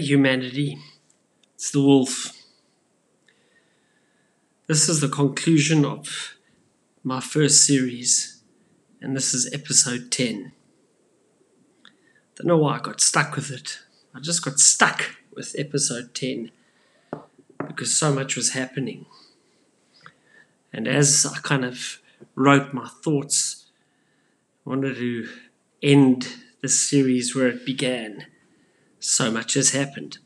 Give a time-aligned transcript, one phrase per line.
[0.00, 0.78] Humanity,
[1.54, 2.32] it's the wolf.
[4.66, 6.36] This is the conclusion of
[7.02, 8.42] my first series,
[9.00, 10.52] and this is episode 10.
[12.34, 13.78] Don't know why I got stuck with it.
[14.14, 16.50] I just got stuck with episode 10
[17.66, 19.06] because so much was happening.
[20.72, 22.00] And as I kind of
[22.34, 23.66] wrote my thoughts,
[24.66, 25.28] I wanted to
[25.82, 26.28] end
[26.60, 28.26] this series where it began
[29.06, 30.18] so much has happened.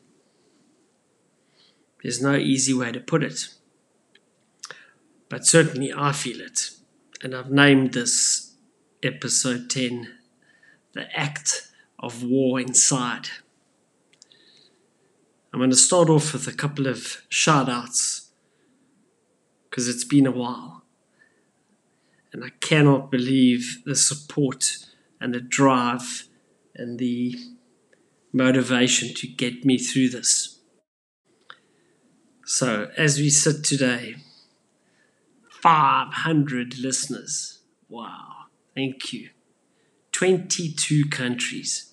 [2.02, 3.48] There's no easy way to put it.
[5.28, 6.70] But certainly I feel it.
[7.22, 8.54] And I've named this
[9.02, 10.08] episode 10
[10.94, 13.28] The Act of War Inside.
[15.52, 18.30] I'm going to start off with a couple of shout outs
[19.68, 20.84] because it's been a while.
[22.32, 24.78] And I cannot believe the support
[25.20, 26.28] and the drive
[26.74, 27.36] and the
[28.32, 30.58] motivation to get me through this.
[32.44, 34.16] So, as we sit today,
[35.62, 37.60] 500 listeners.
[37.88, 39.30] Wow, thank you.
[40.12, 41.92] 22 countries.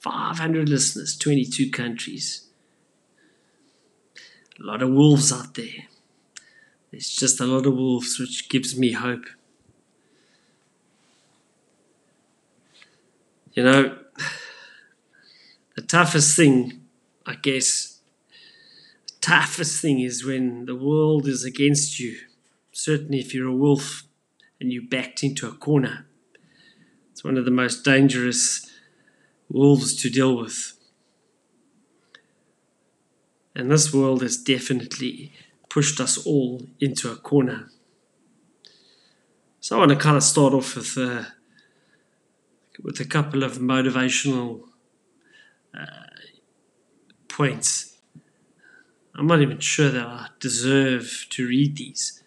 [0.00, 2.48] 500 listeners, 22 countries.
[4.60, 5.86] A lot of wolves out there.
[6.90, 9.24] There's just a lot of wolves, which gives me hope.
[13.54, 13.98] You know,
[15.92, 16.80] toughest thing,
[17.26, 18.00] I guess,
[19.20, 22.16] toughest thing is when the world is against you.
[22.72, 24.04] Certainly, if you're a wolf
[24.58, 26.06] and you're backed into a corner,
[27.10, 28.70] it's one of the most dangerous
[29.50, 30.72] wolves to deal with.
[33.54, 35.34] And this world has definitely
[35.68, 37.68] pushed us all into a corner.
[39.60, 41.24] So I want to kind of start off with uh,
[42.82, 44.71] with a couple of motivational
[45.78, 45.86] uh,
[47.28, 47.98] points.
[49.14, 52.22] I'm not even sure that I deserve to read these.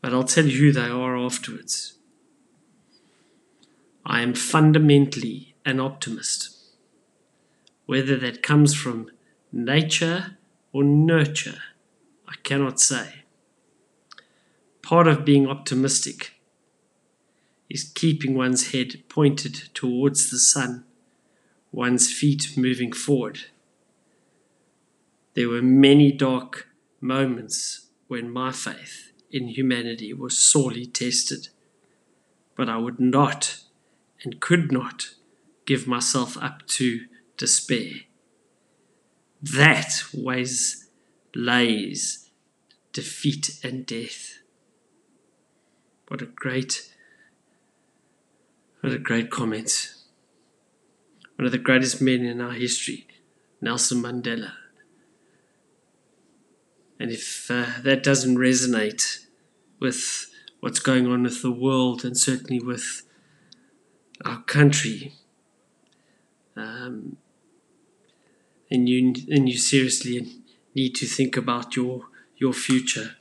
[0.00, 1.94] But I'll tell you who they are afterwards.
[4.04, 6.56] I am fundamentally an optimist.
[7.86, 9.10] Whether that comes from
[9.52, 10.38] nature
[10.72, 11.62] or nurture,
[12.26, 13.24] I cannot say.
[14.82, 16.37] Part of being optimistic
[17.68, 20.84] is keeping one's head pointed towards the sun,
[21.70, 23.40] one's feet moving forward.
[25.34, 26.68] There were many dark
[27.00, 31.48] moments when my faith in humanity was sorely tested,
[32.56, 33.60] but I would not
[34.24, 35.10] and could not
[35.66, 37.00] give myself up to
[37.36, 37.92] despair.
[39.40, 40.88] That weighs
[41.34, 42.30] lays
[42.92, 44.38] defeat and death.
[46.08, 46.92] What a great
[48.80, 49.94] what a great comment.
[51.36, 53.06] One of the greatest men in our history,
[53.60, 54.52] Nelson Mandela.
[57.00, 59.26] And if uh, that doesn't resonate
[59.78, 60.30] with
[60.60, 63.02] what's going on with the world and certainly with
[64.24, 65.12] our country,
[66.56, 67.16] um,
[68.70, 70.26] and you and you seriously
[70.74, 73.17] need to think about your your future.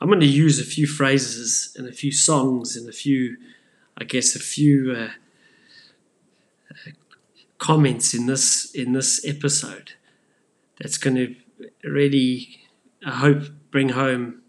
[0.00, 3.38] I'm going to use a few phrases and a few songs and a few,
[3.96, 5.08] I guess, a few uh,
[6.70, 6.90] uh,
[7.58, 9.92] comments in this in this episode.
[10.78, 11.34] That's going to
[11.82, 12.60] really,
[13.04, 14.42] I hope, bring home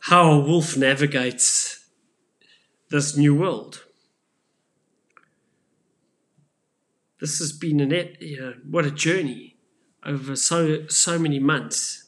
[0.00, 1.86] how a wolf navigates
[2.90, 3.84] this new world.
[7.20, 9.56] This has been an you know, what a journey
[10.04, 12.07] over so so many months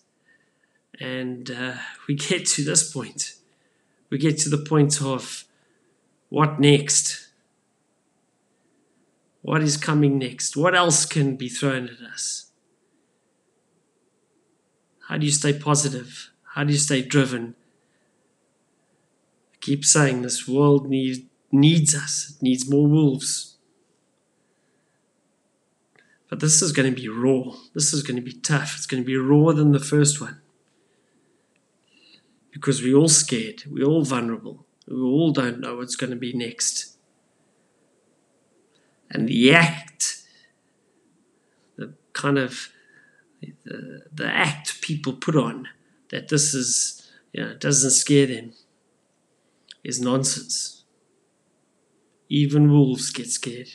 [0.98, 1.74] and uh,
[2.08, 3.34] we get to this point.
[4.10, 5.44] We get to the point of
[6.28, 7.28] what next?
[9.42, 10.56] What is coming next?
[10.56, 12.50] What else can be thrown at us?
[15.08, 16.30] How do you stay positive?
[16.54, 17.54] How do you stay driven?
[19.54, 23.56] I keep saying this world need, needs us, it needs more wolves.
[26.28, 27.56] But this is going to be raw.
[27.74, 28.76] This is going to be tough.
[28.76, 30.40] It's going to be rawer than the first one
[32.52, 36.32] because we're all scared, we're all vulnerable, we all don't know what's going to be
[36.32, 36.96] next.
[39.10, 40.22] And the act,
[41.76, 42.70] the kind of
[43.64, 45.68] the, the act people put on
[46.10, 48.52] that this is, you know, doesn't scare them
[49.82, 50.84] is nonsense.
[52.28, 53.68] Even wolves get scared.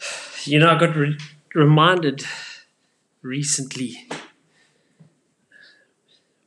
[0.44, 1.18] You know, I got re-
[1.52, 2.24] reminded
[3.22, 4.08] recently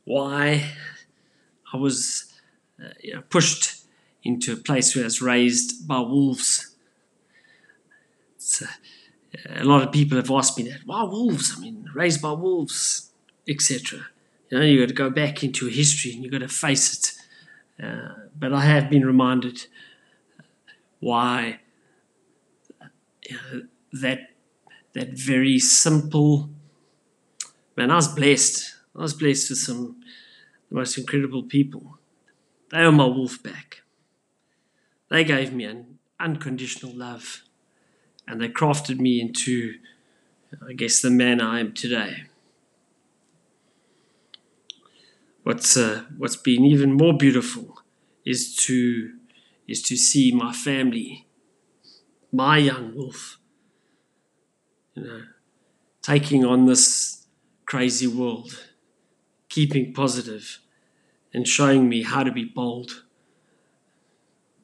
[0.06, 0.72] why
[1.74, 2.34] I was
[2.84, 3.86] uh, you know, pushed
[4.24, 6.76] into a place where I was raised by wolves.
[8.38, 8.66] So,
[9.50, 10.82] a lot of people have asked me that.
[10.86, 11.54] Why wolves?
[11.56, 13.12] I mean, raised by wolves,
[13.48, 14.08] etc.
[14.50, 16.94] You know, you've got to go back into history and you've got to face
[17.80, 17.84] it.
[17.84, 19.68] Uh, but I have been reminded
[21.00, 21.60] why
[23.28, 23.62] you know,
[23.94, 24.30] that
[24.94, 26.50] that very simple
[27.78, 27.92] man.
[27.92, 28.76] I was blessed.
[28.96, 30.02] I was blessed with some
[30.70, 31.98] the most incredible people.
[32.70, 33.82] They are my wolf pack.
[35.10, 37.44] They gave me an unconditional love,
[38.28, 39.76] and they crafted me into,
[40.68, 42.24] I guess, the man I am today.
[45.44, 47.82] What's uh, what's been even more beautiful
[48.24, 49.14] is to
[49.68, 51.26] is to see my family,
[52.32, 53.40] my young wolf,
[54.96, 55.22] you know,
[56.02, 57.26] taking on this
[57.66, 58.68] crazy world,
[59.52, 60.60] keeping positive,
[61.34, 63.04] and showing me how to be bold.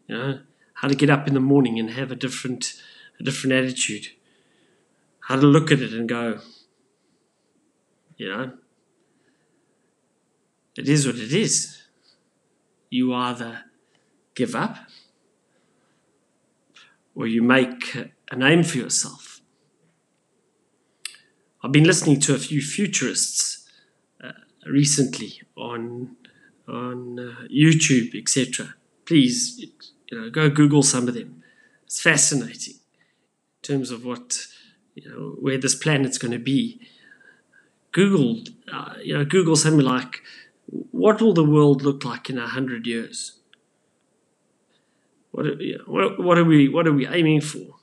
[0.07, 0.39] You know,
[0.75, 2.81] how to get up in the morning and have a different
[3.19, 4.07] a different attitude.
[5.27, 6.39] How to look at it and go,
[8.15, 8.53] you know,
[10.77, 11.81] it is what it is.
[12.89, 13.65] You either
[14.35, 14.77] give up
[17.13, 17.93] or you make
[18.31, 19.41] a name for yourself.
[21.61, 23.66] I've been listening to a few futurists
[24.69, 26.15] recently on
[26.67, 28.75] on uh, YouTube, etc.
[29.05, 29.65] Please,
[30.11, 31.43] you know, go Google some of them.
[31.85, 34.47] It's fascinating in terms of what
[34.95, 36.81] you know where this planet's going to be.
[37.91, 40.21] Google, uh, you know, Google something like,
[40.65, 43.39] "What will the world look like in a hundred years?"
[45.31, 47.75] What are, what, what are we what are we aiming for?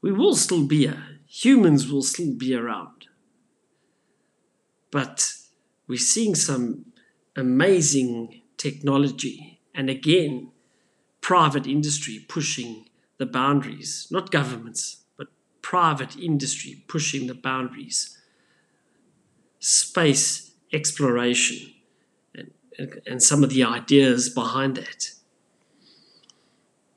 [0.00, 3.06] We will still be a humans will still be around,
[4.96, 5.34] but
[5.86, 6.86] we're seeing some
[7.36, 10.52] amazing technology, and again,
[11.20, 12.86] private industry pushing
[13.18, 15.26] the boundaries, not governments, but
[15.60, 18.16] private industry pushing the boundaries.
[19.58, 21.74] Space exploration
[22.34, 25.10] and, and, some of the ideas behind that.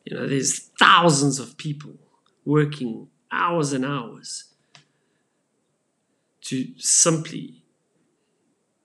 [0.06, 1.96] You know, there's thousands of people
[2.46, 4.46] working hours and hours
[6.50, 7.59] to simply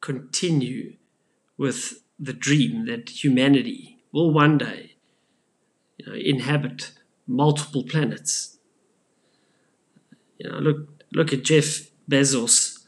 [0.04, 0.96] continue
[1.56, 4.96] with the dream that humanity will one day
[5.96, 6.92] you know, inhabit
[7.26, 8.58] multiple planets.
[10.38, 12.84] You know, look look at Jeff Bezos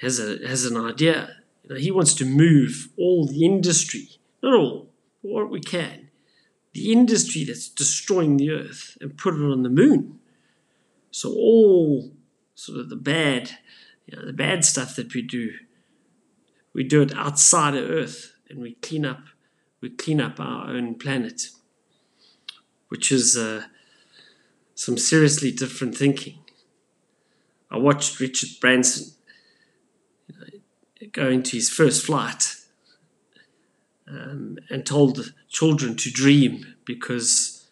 [0.00, 1.36] has a has an idea.
[1.64, 4.08] You know, he wants to move all the industry,
[4.42, 4.90] not all,
[5.22, 6.10] but what we can,
[6.74, 10.20] the industry that's destroying the earth and put it on the moon.
[11.10, 12.12] So all
[12.54, 13.50] sort of the bad,
[14.06, 15.52] you know, the bad stuff that we do,
[16.74, 19.20] we do it outside of Earth and we clean up,
[19.80, 21.48] we clean up our own planet,
[22.88, 23.64] which is uh,
[24.74, 26.38] some seriously different thinking.
[27.70, 29.12] I watched Richard Branson
[31.12, 32.56] going to his first flight
[34.06, 37.66] um, and told children to dream because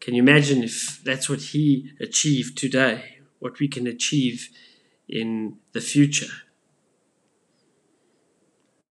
[0.00, 4.48] can you imagine if that's what he achieved today, what we can achieve
[5.08, 6.32] in the future?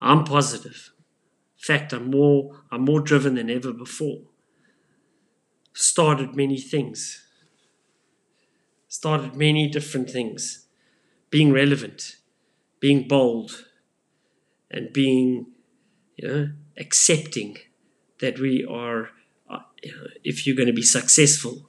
[0.00, 0.90] I'm positive.
[1.58, 4.22] In fact, I'm more, I'm more driven than ever before.
[5.74, 7.26] Started many things.
[8.88, 10.66] Started many different things.
[11.30, 12.16] Being relevant,
[12.80, 13.66] being bold,
[14.70, 15.46] and being
[16.16, 17.58] you know, accepting
[18.20, 19.10] that we are,
[19.48, 21.68] uh, you know, if you're going to be successful,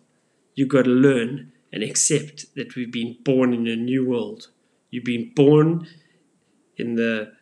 [0.55, 4.47] you've got to learn and accept that we've been born in a new world.
[4.89, 5.87] You've been born
[6.77, 7.33] in the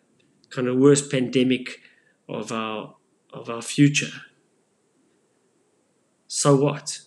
[0.50, 1.82] kind of worst pandemic
[2.28, 2.96] of our
[3.32, 4.12] of our future.
[6.28, 7.02] So what?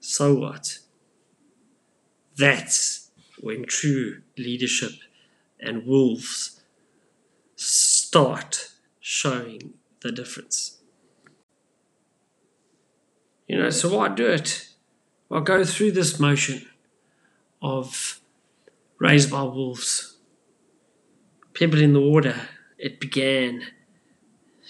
[0.00, 0.78] So what?
[2.36, 4.92] That's when true leadership
[5.60, 6.62] and wolves
[7.56, 10.78] start showing the difference.
[13.48, 14.68] You know, so why do it.
[15.30, 16.66] I go through this motion
[17.62, 18.20] of
[18.98, 20.15] raised by wolves,
[21.58, 22.48] pebble in the water.
[22.78, 23.66] It began,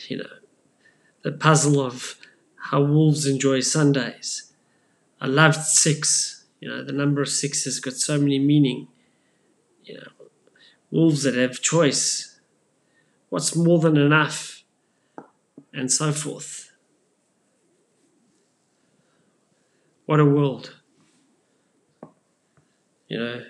[0.08, 0.36] you know,
[1.22, 2.16] the puzzle of
[2.70, 4.52] how wolves enjoy Sundays.
[5.20, 6.44] I loved six.
[6.60, 8.88] You know, the number of six has got so many meaning.
[9.84, 10.26] You know,
[10.90, 12.38] wolves that have choice
[13.28, 14.62] what's more than enough,
[15.72, 16.72] and so forth.
[20.06, 20.74] What a world.
[23.08, 23.44] You know,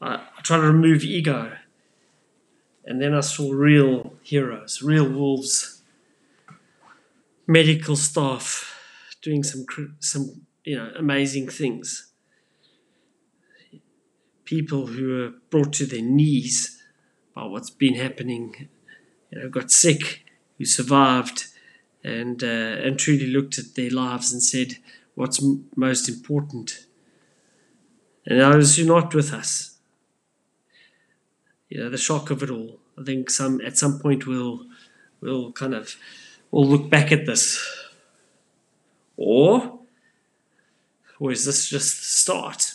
[0.00, 1.52] I, I try to remove ego
[2.90, 5.80] And then I saw real heroes, real wolves,
[7.46, 8.76] medical staff
[9.22, 9.64] doing some
[10.00, 12.10] some you know amazing things.
[14.44, 16.82] People who were brought to their knees
[17.32, 18.68] by what's been happening,
[19.30, 20.24] you know, got sick,
[20.58, 21.46] who survived,
[22.02, 24.78] and uh, and truly looked at their lives and said,
[25.14, 25.40] "What's
[25.76, 26.86] most important?"
[28.26, 29.78] And those who are not with us,
[31.70, 32.78] you know, the shock of it all.
[32.98, 34.66] I think some at some point we'll
[35.20, 35.96] we'll kind of
[36.50, 37.64] we'll look back at this,
[39.16, 39.78] or
[41.18, 42.74] or is this just the start?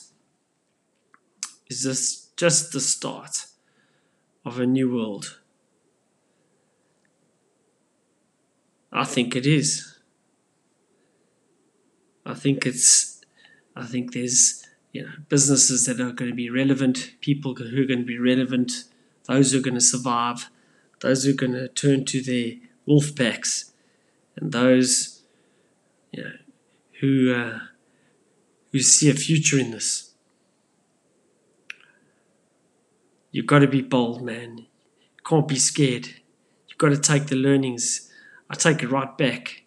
[1.70, 3.46] Is this just the start
[4.46, 5.40] of a new world?
[8.92, 10.00] I think it is.
[12.26, 13.22] I think it's.
[13.76, 14.65] I think there's
[14.96, 18.18] you know businesses that are going to be relevant, people who are going to be
[18.18, 18.86] relevant,
[19.26, 20.50] those who are going to survive,
[21.02, 22.54] those who are going to turn to their
[22.86, 23.74] wolf packs,
[24.38, 25.22] and those
[26.14, 26.32] you know
[27.02, 27.60] who uh,
[28.72, 30.14] who see a future in this.
[33.32, 34.60] You've got to be bold, man.
[34.60, 36.08] You can't be scared.
[36.70, 38.10] You've got to take the learnings
[38.50, 39.64] I take it right back.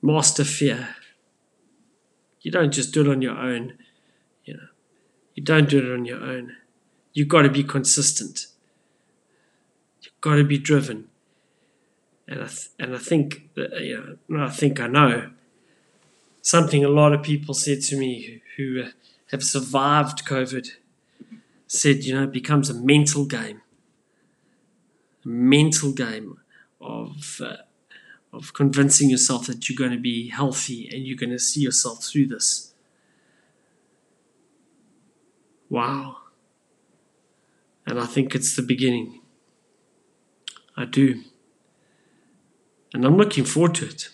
[0.00, 0.96] Master fear.
[2.40, 3.78] You don't just do it on your own.
[5.34, 6.56] You don't do it on your own.
[7.12, 8.46] You've got to be consistent.
[10.02, 11.08] You've got to be driven.
[12.28, 15.30] And I th- and I think that, you know, I think I know
[16.40, 18.88] something a lot of people said to me who, who
[19.30, 20.68] have survived COVID
[21.66, 23.62] said, you know, it becomes a mental game.
[25.24, 26.38] A mental game
[26.80, 27.56] of uh,
[28.32, 32.04] of convincing yourself that you're going to be healthy and you're going to see yourself
[32.04, 32.71] through this.
[35.72, 36.18] Wow.
[37.86, 39.22] And I think it's the beginning.
[40.76, 41.22] I do.
[42.92, 44.10] And I'm looking forward to it.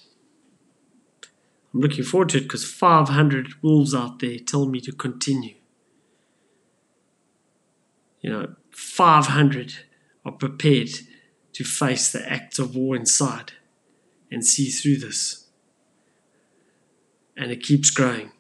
[1.75, 5.57] I'm looking forward to it because 500 wolves out there tell me to continue.
[8.21, 9.75] You know, 500
[10.25, 10.91] are prepared
[11.55, 13.55] to face the acts of war inside
[14.31, 15.49] and see through this.
[17.37, 18.31] And it keeps growing.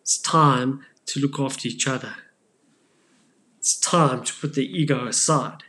[0.00, 2.14] It's time to look after each other.
[3.58, 5.62] It's time to put the ego aside.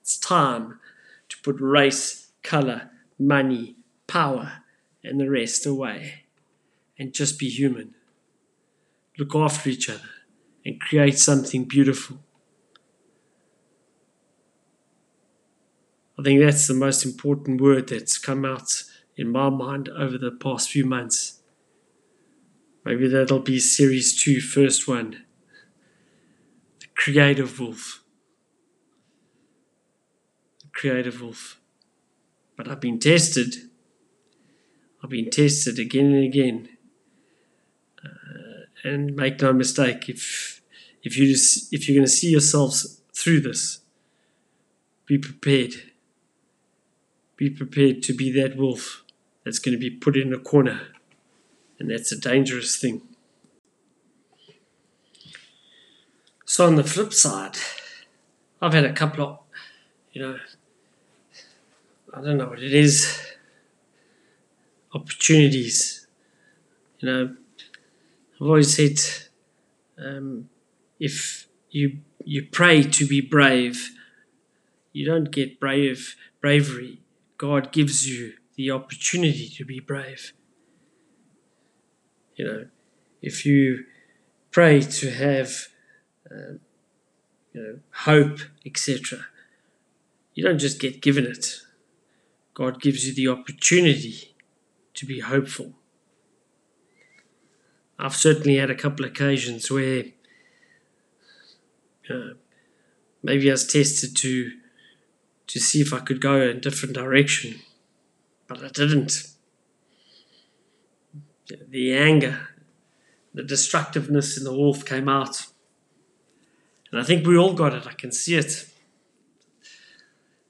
[0.00, 0.80] It's time
[1.28, 4.62] to put race, color, money, power,
[5.04, 6.24] and the rest away
[6.98, 7.94] and just be human.
[9.18, 10.08] Look after each other
[10.64, 12.20] and create something beautiful.
[16.18, 18.84] I think that's the most important word that's come out
[19.18, 21.35] in my mind over the past few months.
[22.86, 25.24] Maybe that'll be series two, first one.
[26.78, 28.02] The creative wolf.
[30.60, 31.60] The creative wolf.
[32.56, 33.56] But I've been tested.
[35.02, 36.68] I've been tested again and again.
[38.02, 40.62] Uh, and make no mistake, if
[41.02, 43.80] if you just, if you're going to see yourselves through this,
[45.06, 45.74] be prepared
[47.36, 49.04] be prepared to be that wolf
[49.44, 50.88] that's going to be put in a corner.
[51.78, 53.02] And that's a dangerous thing.
[56.44, 57.56] So, on the flip side,
[58.62, 59.38] I've had a couple of,
[60.12, 60.38] you know,
[62.14, 63.20] I don't know what it is,
[64.94, 66.06] opportunities.
[67.00, 67.36] You know,
[68.40, 68.98] I've always said
[69.98, 70.48] um,
[70.98, 73.90] if you you pray to be brave,
[74.92, 77.00] you don't get brave bravery
[77.38, 80.32] God gives you the opportunity to be brave.
[82.36, 82.66] You know,
[83.22, 83.84] if you
[84.50, 85.68] pray to have,
[86.30, 86.54] uh,
[87.52, 89.26] you know, hope, etc.,
[90.34, 91.60] you don't just get given it.
[92.52, 94.34] God gives you the opportunity
[94.94, 95.72] to be hopeful.
[97.98, 100.04] I've certainly had a couple of occasions where
[103.22, 104.52] maybe I was tested to
[105.46, 107.60] to see if I could go in a different direction,
[108.48, 109.35] but I didn't.
[111.48, 112.48] The anger,
[113.34, 115.46] the destructiveness in the wolf came out.
[116.90, 117.86] And I think we all got it.
[117.86, 118.68] I can see it.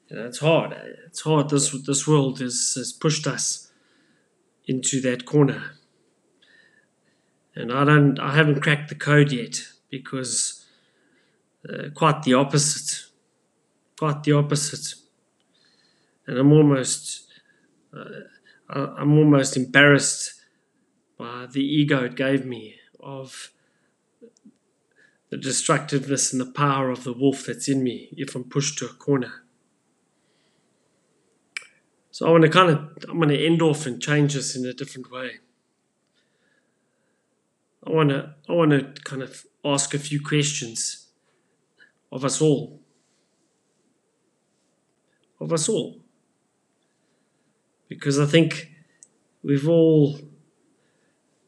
[0.08, 0.72] You know, it's hard.
[1.06, 1.50] It's hard.
[1.50, 3.72] This this world has, has pushed us
[4.66, 5.72] into that corner.
[7.54, 8.18] And I don't.
[8.20, 10.64] I haven't cracked the code yet because
[11.68, 13.06] uh, quite the opposite
[13.98, 14.94] quite the opposite.
[16.26, 17.26] And I'm almost,
[17.96, 18.04] uh,
[18.68, 20.35] I'm almost embarrassed
[21.18, 23.52] by the ego it gave me of
[25.30, 28.86] the destructiveness and the power of the wolf that's in me if I'm pushed to
[28.86, 29.44] a corner.
[32.10, 34.64] So I want to kind of, I'm going to end off and change this in
[34.64, 35.32] a different way.
[37.86, 41.08] I want to, I want to kind of ask a few questions
[42.10, 42.80] of us all.
[45.40, 46.00] Of us all.
[47.88, 48.72] Because I think
[49.42, 50.18] we've all,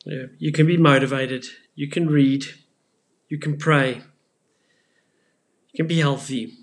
[0.08, 2.44] you, you can be motivated, you can read,
[3.28, 4.02] you can pray,
[5.72, 6.54] you can be healthy.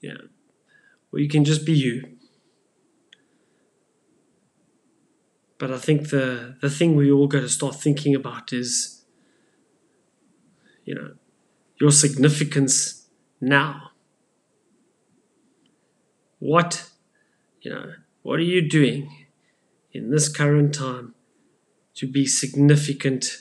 [0.00, 0.18] Yeah
[1.16, 2.06] or you can just be you.
[5.58, 9.06] But I think the, the thing we all got to start thinking about is,
[10.84, 11.14] you know,
[11.80, 13.06] your significance
[13.40, 13.92] now.
[16.38, 16.90] What,
[17.62, 19.26] you know, what are you doing
[19.92, 21.14] in this current time
[21.96, 23.38] to be significant?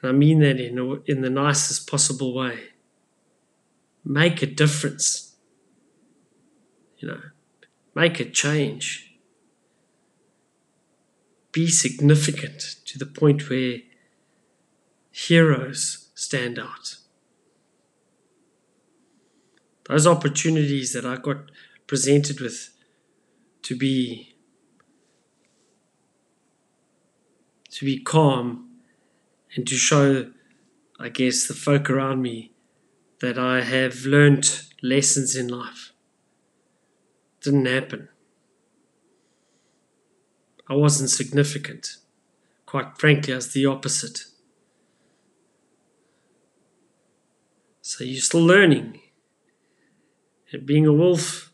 [0.00, 2.70] And I mean that in, in the nicest possible way
[4.04, 5.36] make a difference.
[6.98, 7.20] You know,
[7.94, 9.18] make a change.
[11.52, 13.78] Be significant to the point where
[15.10, 16.96] heroes stand out.
[19.88, 21.50] Those opportunities that I got
[21.86, 22.70] presented with
[23.62, 24.29] to be
[27.70, 28.68] to be calm
[29.54, 30.30] and to show
[30.98, 32.52] I guess the folk around me
[33.20, 35.92] that I have learnt lessons in life.
[37.42, 38.10] Didn't happen.
[40.68, 41.96] I wasn't significant.
[42.66, 44.24] Quite frankly, I was the opposite.
[47.80, 49.00] So you're still learning.
[50.52, 51.50] And being a wolf,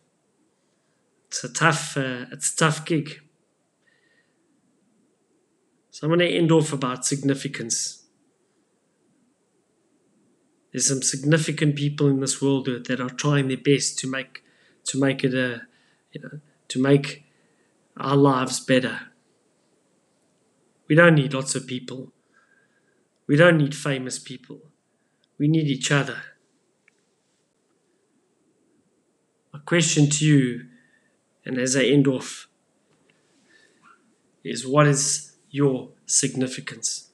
[1.28, 3.20] it's a tough, uh, it's a tough gig.
[5.96, 8.04] So I'm going to end off about significance.
[10.70, 14.44] There's some significant people in this world that are trying their best to make
[14.88, 15.62] to make it a
[16.12, 17.24] you know to make
[17.96, 19.08] our lives better.
[20.86, 22.12] We don't need lots of people.
[23.26, 24.60] We don't need famous people.
[25.38, 26.20] We need each other.
[29.50, 30.66] My question to you,
[31.46, 32.48] and as I end off,
[34.44, 37.06] is what is your significance?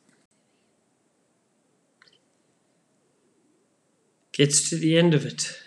[4.33, 5.59] gets to the end of it.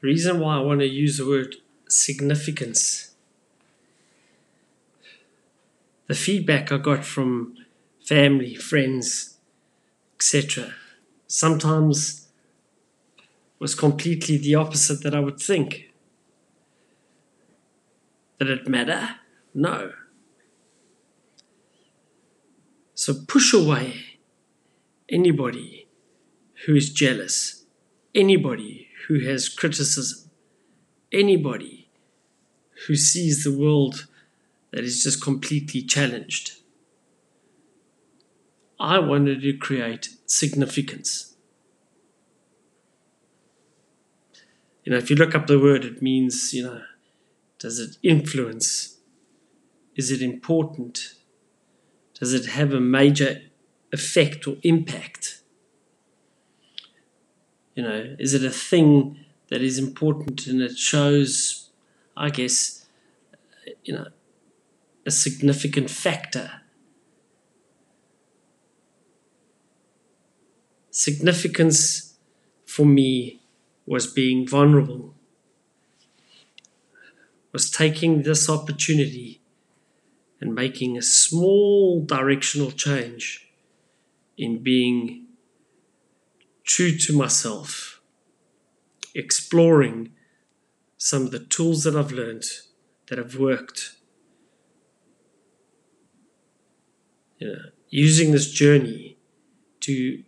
[0.00, 1.56] The reason why I want to use the word
[1.88, 3.14] significance.
[6.08, 7.56] The feedback I got from
[8.04, 9.36] family, friends,
[10.16, 10.74] etc.,
[11.26, 12.28] sometimes
[13.58, 15.92] was completely the opposite that I would think.
[18.38, 19.16] Did it matter?
[19.54, 19.92] No.
[23.00, 24.18] So push away
[25.08, 25.88] anybody
[26.66, 27.64] who is jealous,
[28.14, 30.30] anybody who has criticism,
[31.10, 31.88] anybody
[32.86, 34.06] who sees the world
[34.70, 36.58] that is just completely challenged.
[38.78, 41.36] I wanted to create significance.
[44.84, 46.82] You know, if you look up the word, it means, you know,
[47.58, 48.98] does it influence?
[49.96, 51.14] Is it important?
[52.20, 53.40] Does it have a major
[53.92, 55.40] effect or impact?
[57.74, 61.70] You know, is it a thing that is important and it shows,
[62.14, 62.86] I guess,
[63.84, 64.08] you know,
[65.06, 66.60] a significant factor?
[70.90, 72.18] Significance
[72.66, 73.40] for me
[73.86, 75.14] was being vulnerable,
[77.52, 79.39] was taking this opportunity
[80.40, 83.48] and making a small directional change
[84.38, 85.26] in being
[86.64, 88.00] true to myself,
[89.14, 90.12] exploring
[90.96, 92.44] some of the tools that I've learned
[93.08, 93.96] that have worked.
[97.38, 99.18] You know, using this journey
[99.80, 100.22] to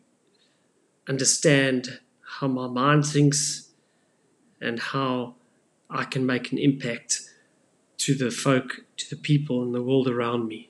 [1.08, 2.00] understand
[2.38, 3.70] how my mind thinks
[4.60, 5.36] and how
[5.88, 7.20] I can make an impact
[8.02, 10.68] to the folk, to the people in the world around me.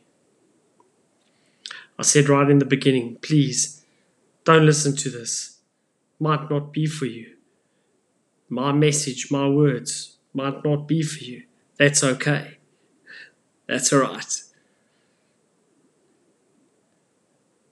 [1.98, 3.82] I said right in the beginning, please
[4.44, 5.60] don't listen to this
[6.20, 7.36] might not be for you.
[8.50, 11.44] My message, my words might not be for you.
[11.78, 12.58] That's okay.
[13.66, 14.42] That's all right.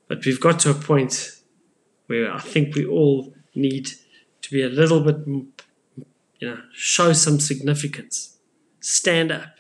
[0.08, 1.32] But we've got to a point
[2.06, 3.90] where I think we all need
[4.40, 8.38] to be a little bit, you know, show some significance.
[8.80, 9.56] Stand up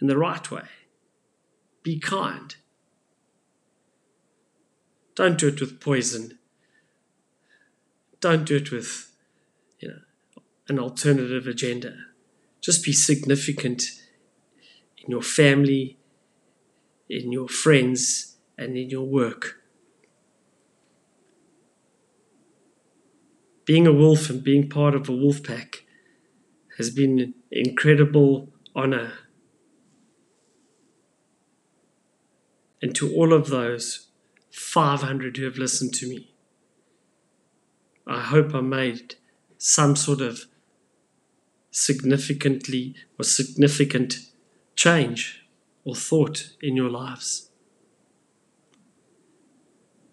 [0.00, 0.64] in the right way.
[1.82, 2.54] Be kind.
[5.14, 6.38] Don't do it with poison.
[8.20, 9.10] Don't do it with,
[9.78, 11.94] you know, an alternative agenda.
[12.60, 13.84] Just be significant
[14.98, 15.98] in your family,
[17.08, 19.56] in your friends, and in your work.
[23.64, 25.84] Being a wolf and being part of a wolf pack
[26.80, 29.12] has been an incredible honor.
[32.80, 34.06] And to all of those
[34.50, 36.32] 500 who have listened to me,
[38.06, 39.16] I hope I made
[39.58, 40.46] some sort of
[41.70, 44.14] significantly or significant
[44.74, 45.44] change
[45.84, 47.50] or thought in your lives.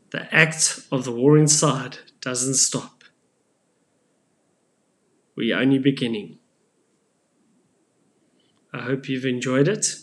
[0.09, 3.05] The act of the war inside doesn't stop.
[5.37, 6.36] We're only beginning.
[8.73, 9.95] I hope you've enjoyed it.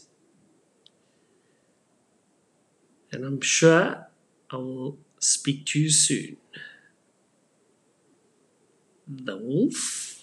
[3.12, 4.08] And I'm sure
[4.50, 6.36] I will speak to you soon.
[9.06, 10.13] The wolf